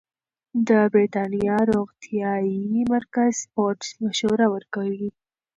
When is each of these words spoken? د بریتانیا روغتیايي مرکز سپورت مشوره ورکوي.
د 0.67 0.69
بریتانیا 0.93 1.57
روغتیايي 1.73 2.61
مرکز 2.93 3.31
سپورت 3.43 3.81
مشوره 4.03 4.45
ورکوي. 4.55 5.07